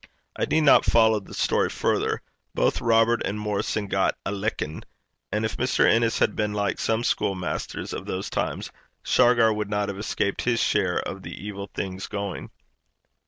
[0.35, 2.23] I need not follow the story farther.
[2.55, 4.83] Both Robert and Morrison got a lickin';
[5.31, 5.87] and if Mr.
[5.87, 8.71] Innes had been like some school masters of those times,
[9.03, 12.49] Shargar would not have escaped his share of the evil things going.